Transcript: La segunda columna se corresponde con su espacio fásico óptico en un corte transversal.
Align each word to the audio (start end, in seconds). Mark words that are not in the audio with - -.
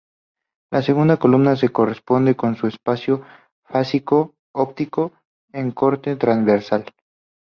La 0.71 0.81
segunda 0.81 1.17
columna 1.17 1.55
se 1.55 1.69
corresponde 1.69 2.35
con 2.35 2.55
su 2.55 2.65
espacio 2.65 3.23
fásico 3.67 4.33
óptico 4.51 5.11
en 5.53 5.65
un 5.65 5.71
corte 5.73 6.15
transversal. 6.15 6.85